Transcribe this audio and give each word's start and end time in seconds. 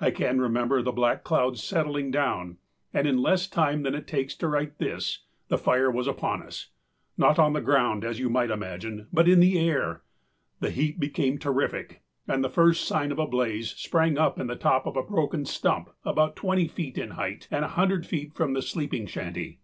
I 0.00 0.10
can 0.10 0.40
remember 0.40 0.80
the 0.80 0.90
black 0.90 1.22
cloud 1.22 1.58
settling 1.58 2.10
down 2.10 2.56
and 2.94 3.06
in 3.06 3.18
less 3.20 3.46
time 3.46 3.82
than 3.82 3.94
it 3.94 4.06
takes 4.06 4.34
to 4.36 4.48
write 4.48 4.78
this, 4.78 5.24
the 5.48 5.58
fire 5.58 5.90
was 5.90 6.06
upon 6.06 6.42
us 6.42 6.70
not 7.18 7.38
on 7.38 7.52
the 7.52 7.60
ground 7.60 8.02
as 8.02 8.18
you 8.18 8.30
might 8.30 8.50
imagine, 8.50 9.06
but 9.12 9.28
in 9.28 9.38
the 9.38 9.58
air. 9.58 10.00
The 10.60 10.70
heat 10.70 10.98
became 10.98 11.36
terrific 11.36 12.00
and 12.26 12.42
the 12.42 12.48
first 12.48 12.88
sign 12.88 13.12
of 13.12 13.18
a 13.18 13.26
blaze 13.26 13.72
sprang 13.72 14.16
up 14.16 14.40
in 14.40 14.46
the 14.46 14.56
top 14.56 14.86
of 14.86 14.96
a 14.96 15.02
broken 15.02 15.44
stump 15.44 15.90
about 16.06 16.36
twenty 16.36 16.68
feet 16.68 16.96
in 16.96 17.10
height 17.10 17.46
and 17.50 17.62
a 17.62 17.68
hundred 17.76 18.06
feet 18.06 18.32
from 18.32 18.54
the 18.54 18.62
sleeping 18.62 19.06
shanty. 19.06 19.58